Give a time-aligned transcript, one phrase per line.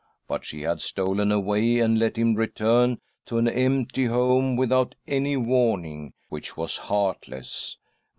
[0.27, 5.37] But she had stolen away, and let hirn^ return to an empty home without any
[5.37, 7.77] warning, which was heartless.